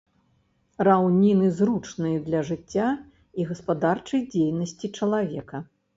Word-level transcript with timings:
Раўніны 0.87 1.49
зручныя 1.57 2.23
для 2.29 2.41
жыцця 2.49 2.87
і 3.43 3.45
гаспадарчай 3.53 4.21
дзейнасці 4.33 4.93
чалавека. 4.99 5.57